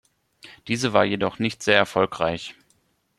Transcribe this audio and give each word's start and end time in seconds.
Diese 0.67 0.93
war 0.93 1.05
jedoch 1.05 1.37
nicht 1.37 1.61
sehr 1.61 1.75
erfolgreich. 1.77 2.55